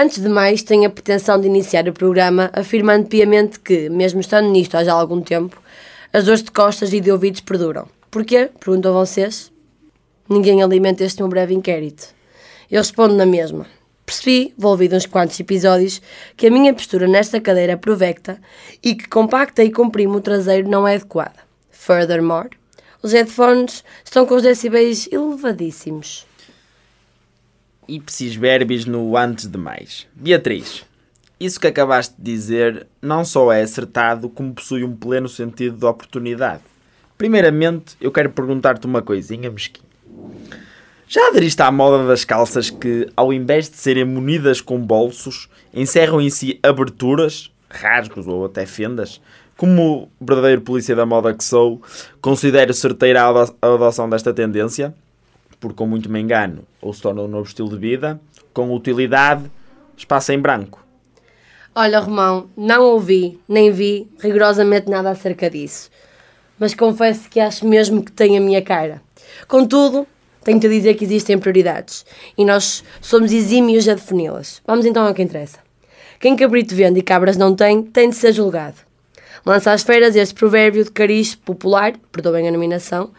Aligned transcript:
Antes 0.00 0.20
de 0.20 0.28
mais, 0.28 0.62
tenho 0.62 0.86
a 0.86 0.90
pretensão 0.90 1.40
de 1.40 1.48
iniciar 1.48 1.88
o 1.88 1.92
programa 1.92 2.50
afirmando 2.52 3.08
piamente 3.08 3.58
que, 3.58 3.88
mesmo 3.88 4.20
estando 4.20 4.48
nisto 4.48 4.76
há 4.76 4.84
já 4.84 4.92
algum 4.92 5.20
tempo, 5.20 5.60
as 6.12 6.26
dores 6.26 6.44
de 6.44 6.52
costas 6.52 6.92
e 6.92 7.00
de 7.00 7.10
ouvidos 7.10 7.40
perduram. 7.40 7.88
Porquê? 8.08 8.48
Perguntam 8.60 8.92
vocês. 8.92 9.50
Ninguém 10.28 10.62
alimenta 10.62 11.02
este 11.02 11.20
meu 11.20 11.28
breve 11.28 11.52
inquérito. 11.52 12.14
Eu 12.70 12.78
respondo 12.78 13.16
na 13.16 13.26
mesma. 13.26 13.66
Percebi, 14.06 14.54
envolvido 14.56 14.94
uns 14.94 15.04
quantos 15.04 15.40
episódios, 15.40 16.00
que 16.36 16.46
a 16.46 16.50
minha 16.52 16.72
postura 16.72 17.08
nesta 17.08 17.40
cadeira 17.40 17.72
é 17.72 17.76
provecta 17.76 18.40
e 18.80 18.94
que 18.94 19.08
compacta 19.08 19.64
e 19.64 19.72
comprimo 19.72 20.18
o 20.18 20.20
traseiro 20.20 20.68
não 20.68 20.86
é 20.86 20.94
adequada. 20.94 21.40
Furthermore, 21.72 22.50
os 23.02 23.12
headphones 23.12 23.82
estão 24.04 24.24
com 24.24 24.36
os 24.36 24.44
decibéis 24.44 25.08
elevadíssimos. 25.10 26.24
Ipsis 27.88 28.36
verbis 28.36 28.84
no 28.84 29.16
antes 29.16 29.46
de 29.46 29.56
mais. 29.56 30.06
Beatriz, 30.14 30.84
isso 31.40 31.58
que 31.58 31.66
acabaste 31.66 32.14
de 32.18 32.30
dizer 32.30 32.86
não 33.00 33.24
só 33.24 33.50
é 33.50 33.62
acertado, 33.62 34.28
como 34.28 34.52
possui 34.52 34.84
um 34.84 34.94
pleno 34.94 35.28
sentido 35.28 35.78
de 35.78 35.86
oportunidade. 35.86 36.62
Primeiramente, 37.16 37.96
eu 38.00 38.12
quero 38.12 38.30
perguntar-te 38.30 38.86
uma 38.86 39.00
coisinha, 39.00 39.50
mesquinha. 39.50 39.88
Já 41.08 41.28
aderiste 41.28 41.62
à 41.62 41.72
moda 41.72 42.06
das 42.06 42.24
calças 42.24 42.68
que, 42.68 43.08
ao 43.16 43.32
invés 43.32 43.70
de 43.70 43.76
serem 43.76 44.04
munidas 44.04 44.60
com 44.60 44.78
bolsos, 44.78 45.48
encerram 45.72 46.20
em 46.20 46.28
si 46.28 46.60
aberturas, 46.62 47.50
rasgos 47.70 48.26
ou 48.26 48.44
até 48.44 48.66
fendas? 48.66 49.20
Como 49.56 50.10
verdadeiro 50.20 50.60
polícia 50.60 50.94
da 50.94 51.06
moda 51.06 51.32
que 51.32 51.42
sou, 51.42 51.80
considero 52.20 52.74
certeira 52.74 53.22
a 53.22 53.46
adoção 53.62 54.08
desta 54.08 54.34
tendência, 54.34 54.94
porque 55.60 55.76
com 55.76 55.86
muito 55.86 56.10
me 56.10 56.20
engano, 56.20 56.64
ou 56.80 56.92
se 56.92 57.02
torna 57.02 57.22
um 57.22 57.28
novo 57.28 57.46
estilo 57.46 57.68
de 57.68 57.76
vida, 57.76 58.20
com 58.52 58.74
utilidade, 58.74 59.50
espaço 59.96 60.32
em 60.32 60.38
branco. 60.38 60.84
Olha, 61.74 62.00
Romão, 62.00 62.48
não 62.56 62.82
ouvi, 62.82 63.38
nem 63.48 63.70
vi 63.70 64.08
rigorosamente 64.18 64.90
nada 64.90 65.10
acerca 65.10 65.48
disso. 65.48 65.90
Mas 66.58 66.74
confesso 66.74 67.28
que 67.28 67.38
acho 67.38 67.66
mesmo 67.66 68.02
que 68.02 68.10
tem 68.10 68.36
a 68.36 68.40
minha 68.40 68.60
cara. 68.60 69.00
Contudo, 69.46 70.06
tenho-te 70.42 70.66
a 70.66 70.70
dizer 70.70 70.94
que 70.94 71.04
existem 71.04 71.38
prioridades 71.38 72.04
e 72.36 72.44
nós 72.44 72.82
somos 73.00 73.32
exímios 73.32 73.88
a 73.88 73.94
defini-las. 73.94 74.60
Vamos 74.66 74.86
então 74.86 75.06
ao 75.06 75.14
que 75.14 75.22
interessa. 75.22 75.58
Quem 76.18 76.34
cabrito 76.34 76.74
vende 76.74 76.98
e 76.98 77.02
cabras 77.02 77.36
não 77.36 77.54
tem, 77.54 77.82
tem 77.82 78.10
de 78.10 78.16
ser 78.16 78.32
julgado. 78.32 78.87
Lança 79.44 79.72
às 79.72 79.82
feras 79.82 80.16
este 80.16 80.34
provérbio 80.34 80.84
de 80.84 80.90
cariz 80.90 81.34
popular, 81.34 81.94
perdoem 82.12 82.48
a 82.48 82.52
nominação, 82.52 83.10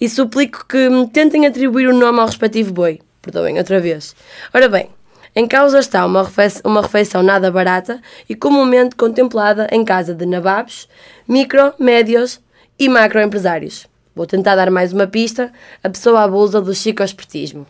e 0.00 0.08
suplico 0.08 0.66
que 0.66 0.88
me 0.88 1.08
tentem 1.08 1.46
atribuir 1.46 1.88
o 1.88 1.96
nome 1.96 2.20
ao 2.20 2.26
respectivo 2.26 2.72
boi, 2.72 3.00
perdoem 3.20 3.58
outra 3.58 3.80
vez. 3.80 4.14
Ora 4.52 4.68
bem, 4.68 4.88
em 5.34 5.46
causa 5.46 5.78
está 5.78 6.04
uma 6.04 6.24
refeição, 6.24 6.62
uma 6.64 6.82
refeição 6.82 7.22
nada 7.22 7.50
barata 7.50 8.02
e 8.28 8.34
comumente 8.34 8.96
contemplada 8.96 9.66
em 9.72 9.84
casa 9.84 10.14
de 10.14 10.26
nababos, 10.26 10.88
micro, 11.26 11.72
médios 11.78 12.40
e 12.78 12.88
macroempresários. 12.88 13.86
Vou 14.14 14.26
tentar 14.26 14.56
dar 14.56 14.70
mais 14.70 14.92
uma 14.92 15.06
pista. 15.06 15.50
A 15.82 15.88
pessoa 15.88 16.22
abusa 16.22 16.60
do 16.60 16.74
chicoespertismo. 16.74 17.66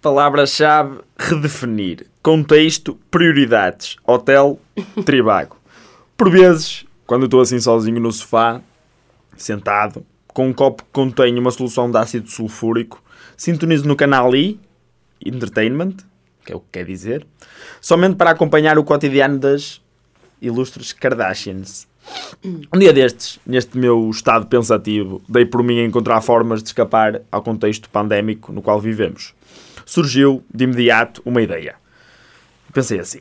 Palavra-chave: 0.00 0.98
redefinir. 1.16 2.06
Contexto: 2.20 2.98
prioridades. 3.08 3.96
Hotel: 4.04 4.58
Tribago. 5.04 5.61
Por 6.22 6.30
vezes, 6.30 6.86
quando 7.04 7.24
estou 7.24 7.40
assim 7.40 7.58
sozinho 7.58 7.98
no 7.98 8.12
sofá, 8.12 8.60
sentado, 9.36 10.06
com 10.28 10.46
um 10.46 10.52
copo 10.52 10.84
que 10.84 10.88
contém 10.92 11.36
uma 11.36 11.50
solução 11.50 11.90
de 11.90 11.98
ácido 11.98 12.30
sulfúrico, 12.30 13.02
sintonizo 13.36 13.88
no 13.88 13.96
canal 13.96 14.32
I, 14.32 14.56
Entertainment, 15.26 15.96
que 16.46 16.52
é 16.52 16.54
o 16.54 16.60
que 16.60 16.66
quer 16.70 16.84
dizer, 16.84 17.26
somente 17.80 18.14
para 18.14 18.30
acompanhar 18.30 18.78
o 18.78 18.84
cotidiano 18.84 19.36
das 19.36 19.82
ilustres 20.40 20.92
Kardashians. 20.92 21.88
Um 22.72 22.78
dia 22.78 22.92
destes, 22.92 23.40
neste 23.44 23.76
meu 23.76 24.08
estado 24.08 24.46
pensativo, 24.46 25.20
dei 25.28 25.44
por 25.44 25.64
mim 25.64 25.80
a 25.80 25.84
encontrar 25.84 26.20
formas 26.20 26.62
de 26.62 26.68
escapar 26.68 27.20
ao 27.32 27.42
contexto 27.42 27.90
pandémico 27.90 28.52
no 28.52 28.62
qual 28.62 28.80
vivemos. 28.80 29.34
Surgiu, 29.84 30.44
de 30.54 30.62
imediato, 30.62 31.20
uma 31.24 31.42
ideia. 31.42 31.74
Pensei 32.72 33.00
assim: 33.00 33.18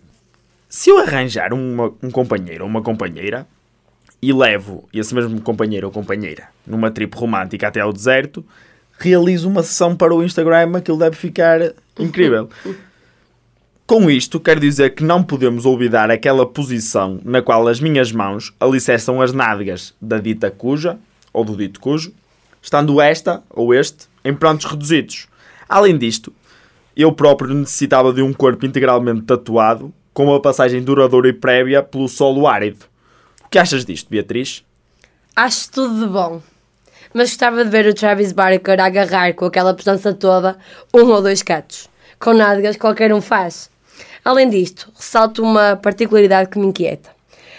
se 0.71 0.89
eu 0.89 0.99
arranjar 0.99 1.53
uma, 1.53 1.91
um 2.01 2.09
companheiro 2.09 2.63
ou 2.63 2.69
uma 2.69 2.81
companheira 2.81 3.45
e 4.21 4.31
levo 4.31 4.87
esse 4.93 5.13
mesmo 5.13 5.41
companheiro 5.41 5.87
ou 5.87 5.91
companheira 5.91 6.47
numa 6.65 6.89
trip 6.89 7.13
romântica 7.13 7.67
até 7.67 7.81
ao 7.81 7.91
deserto, 7.91 8.41
realizo 8.97 9.49
uma 9.49 9.63
sessão 9.63 9.97
para 9.97 10.15
o 10.15 10.23
Instagram, 10.23 10.77
aquilo 10.77 10.97
deve 10.97 11.17
ficar 11.17 11.73
incrível. 11.99 12.49
Com 13.85 14.09
isto, 14.09 14.39
quero 14.39 14.61
dizer 14.61 14.95
que 14.95 15.03
não 15.03 15.21
podemos 15.21 15.65
olvidar 15.65 16.09
aquela 16.09 16.45
posição 16.45 17.19
na 17.25 17.41
qual 17.41 17.67
as 17.67 17.81
minhas 17.81 18.13
mãos 18.13 18.53
alicerçam 18.57 19.21
as 19.21 19.33
nádegas 19.33 19.93
da 20.01 20.19
dita 20.19 20.49
cuja, 20.49 20.97
ou 21.33 21.43
do 21.43 21.57
dito 21.57 21.81
cujo, 21.81 22.13
estando 22.61 23.01
esta 23.01 23.43
ou 23.49 23.73
este 23.73 24.07
em 24.23 24.33
prontos 24.33 24.67
reduzidos. 24.67 25.27
Além 25.67 25.97
disto, 25.97 26.31
eu 26.95 27.11
próprio 27.11 27.53
necessitava 27.53 28.13
de 28.13 28.21
um 28.21 28.31
corpo 28.31 28.65
integralmente 28.65 29.23
tatuado, 29.23 29.93
com 30.13 30.25
uma 30.25 30.41
passagem 30.41 30.81
duradoura 30.81 31.29
e 31.29 31.33
prévia 31.33 31.81
pelo 31.81 32.07
solo 32.07 32.47
árido. 32.47 32.85
O 33.45 33.49
que 33.49 33.59
achas 33.59 33.85
disto, 33.85 34.09
Beatriz? 34.09 34.63
Acho 35.35 35.71
tudo 35.71 35.99
de 35.99 36.07
bom. 36.07 36.41
Mas 37.13 37.29
gostava 37.29 37.63
de 37.63 37.69
ver 37.69 37.85
o 37.87 37.93
Travis 37.93 38.31
Barker 38.31 38.79
agarrar 38.79 39.33
com 39.33 39.45
aquela 39.45 39.73
presença 39.73 40.13
toda 40.13 40.57
um 40.93 41.05
ou 41.07 41.21
dois 41.21 41.43
catos. 41.43 41.89
Com 42.19 42.33
nádegas 42.33 42.77
qualquer 42.77 43.13
um 43.13 43.21
faz. 43.21 43.69
Além 44.23 44.49
disto, 44.49 44.91
ressalto 44.95 45.41
uma 45.41 45.75
particularidade 45.75 46.49
que 46.49 46.59
me 46.59 46.67
inquieta. 46.67 47.09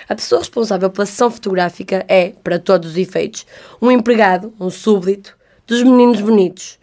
A 0.08 0.14
pessoa 0.14 0.40
responsável 0.40 0.90
pela 0.90 1.06
sessão 1.06 1.30
fotográfica 1.30 2.04
é, 2.08 2.30
para 2.42 2.58
todos 2.58 2.90
os 2.90 2.96
efeitos, 2.96 3.46
um 3.80 3.90
empregado, 3.90 4.52
um 4.60 4.70
súbdito, 4.70 5.36
dos 5.66 5.82
meninos 5.82 6.20
bonitos. 6.20 6.78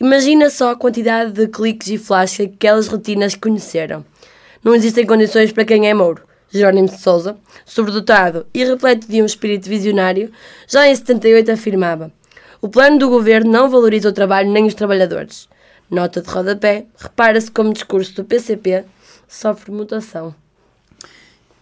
Imagina 0.00 0.48
só 0.48 0.70
a 0.70 0.76
quantidade 0.76 1.32
de 1.32 1.48
cliques 1.48 1.88
e 1.88 1.98
flashes 1.98 2.46
que 2.46 2.54
aquelas 2.54 2.86
retinas 2.86 3.34
conheceram. 3.34 4.04
Não 4.68 4.74
existem 4.74 5.06
condições 5.06 5.50
para 5.50 5.64
quem 5.64 5.88
é 5.88 5.94
Mouro. 5.94 6.20
Jerónimo 6.50 6.88
de 6.88 7.00
Souza, 7.00 7.38
sobredotado 7.64 8.44
e 8.52 8.62
repleto 8.62 9.08
de 9.08 9.22
um 9.22 9.24
espírito 9.24 9.66
visionário, 9.66 10.30
já 10.68 10.86
em 10.86 10.94
78 10.94 11.52
afirmava: 11.52 12.12
O 12.60 12.68
plano 12.68 12.98
do 12.98 13.08
governo 13.08 13.50
não 13.50 13.70
valoriza 13.70 14.10
o 14.10 14.12
trabalho 14.12 14.52
nem 14.52 14.66
os 14.66 14.74
trabalhadores. 14.74 15.48
Nota 15.90 16.20
de 16.20 16.28
rodapé, 16.28 16.84
repara-se 16.98 17.50
como 17.50 17.72
discurso 17.72 18.14
do 18.16 18.24
PCP 18.24 18.84
sofre 19.26 19.72
mutação. 19.72 20.34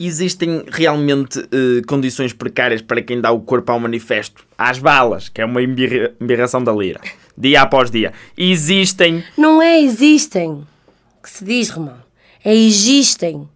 Existem 0.00 0.64
realmente 0.66 1.38
uh, 1.38 1.86
condições 1.86 2.32
precárias 2.32 2.82
para 2.82 3.02
quem 3.02 3.20
dá 3.20 3.30
o 3.30 3.40
corpo 3.40 3.70
ao 3.70 3.78
manifesto, 3.78 4.44
às 4.58 4.80
balas, 4.80 5.28
que 5.28 5.40
é 5.40 5.44
uma 5.44 5.62
embirração 5.62 6.60
da 6.60 6.72
lira, 6.72 7.00
dia 7.38 7.62
após 7.62 7.88
dia. 7.88 8.12
Existem. 8.36 9.22
Não 9.38 9.62
é 9.62 9.80
existem 9.80 10.66
que 11.22 11.30
se 11.30 11.44
diz, 11.44 11.70
Romão. 11.70 12.05
Existem. 12.48 13.48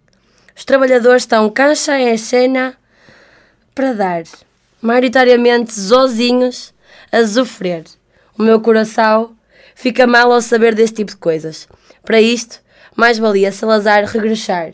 Os 0.53 0.65
trabalhadores 0.65 1.23
estão 1.23 1.49
cancha 1.49 1.97
em 1.97 2.17
cena 2.17 2.75
para 3.73 3.93
dar, 3.93 4.23
maioritariamente 4.81 5.79
zozinhos, 5.79 6.73
a 7.09 7.25
sofrer. 7.25 7.85
O 8.37 8.43
meu 8.43 8.59
coração 8.59 9.31
fica 9.75 10.05
mal 10.05 10.29
ao 10.29 10.41
saber 10.41 10.75
deste 10.75 10.97
tipo 10.97 11.11
de 11.11 11.17
coisas. 11.19 11.69
Para 12.03 12.19
isto, 12.19 12.59
mais 12.93 13.17
valia 13.17 13.49
Salazar 13.53 14.03
regressar. 14.03 14.73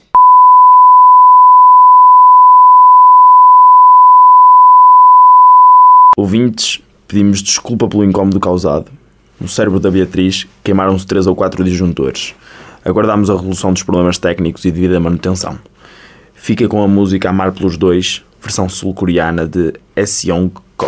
Ouvintes, 6.18 6.82
pedimos 7.08 7.44
desculpa 7.44 7.88
pelo 7.88 8.04
incómodo 8.04 8.40
causado. 8.40 8.92
No 9.40 9.48
cérebro 9.48 9.80
da 9.80 9.92
Beatriz 9.92 10.48
queimaram-se 10.64 11.06
três 11.06 11.28
ou 11.28 11.36
quatro 11.36 11.64
disjuntores. 11.64 12.34
Aguardamos 12.88 13.30
a 13.30 13.34
resolução 13.34 13.74
dos 13.74 13.84
problemas 13.84 14.18
técnicos 14.18 14.64
e 14.64 14.72
devida 14.72 14.98
manutenção. 14.98 15.60
Fica 16.34 16.70
com 16.70 16.82
a 16.82 16.88
música 16.88 17.30
Amar 17.30 17.52
pelos 17.52 17.76
Dois, 17.76 18.24
versão 18.42 18.70
sul-coreana 18.70 19.46
de 19.46 19.74
Seong 20.06 20.54
Ko 20.78 20.88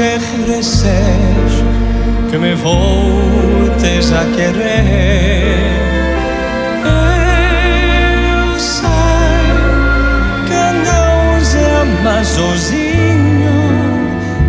Regreses, 0.00 1.52
que 2.30 2.38
me 2.38 2.54
voltes 2.54 4.12
a 4.12 4.24
querer. 4.34 5.60
Eu 8.46 8.58
sei 8.58 8.88
que 10.48 10.62
não 10.86 11.44
se 11.44 11.58
ama 11.58 12.24
sozinho, 12.24 13.58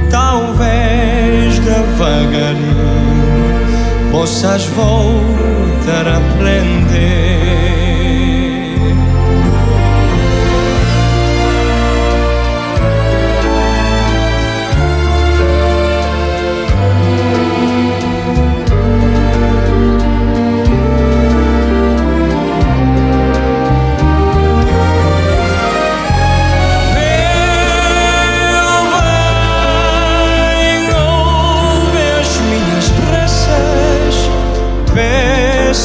talvez 0.09 1.59
devagarinho 1.59 3.11
possas 4.11 4.65
voltar 4.67 6.07
a 6.07 6.17
aprender. 6.17 6.60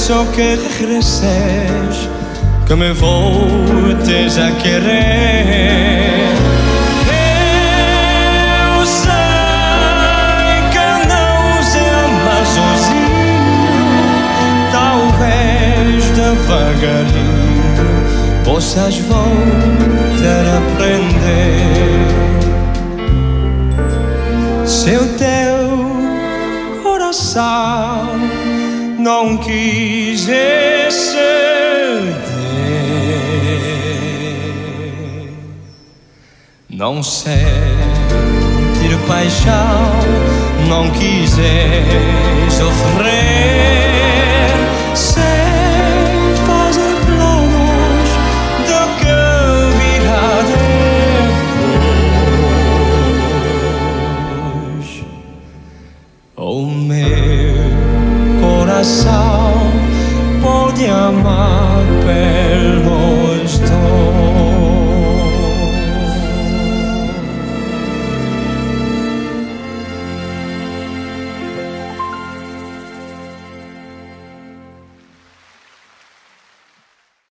Peço 0.06 0.24
que 0.36 0.54
regreses, 0.78 2.08
que 2.64 2.74
me 2.76 2.92
voltes 2.92 4.38
a 4.38 4.52
querer. 4.52 6.30
Eu 8.78 8.86
sei 8.86 9.10
que 10.70 10.88
não 11.08 11.60
se 11.64 11.78
ama 11.80 12.38
sozinho, 12.54 13.18
talvez 14.70 16.04
devagarinho 16.14 17.74
possas 18.44 18.94
voltar 18.98 20.46
a 20.46 20.58
aprender. 20.58 21.66
Se 24.64 24.94
o 24.94 25.06
teu 25.18 25.66
coração 26.84 28.06
não 28.98 29.36
quis 29.36 29.95
Não 36.76 37.02
sentir 37.02 37.38
paixão, 39.08 39.92
não 40.68 40.90
quiser 40.90 41.86
sofrer. 42.50 43.55